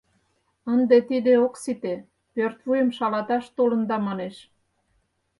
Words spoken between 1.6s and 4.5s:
сите, пӧртвуйым шалаташ толында, манеш.